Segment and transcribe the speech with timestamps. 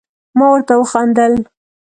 [0.37, 1.33] ما ورته وخندل،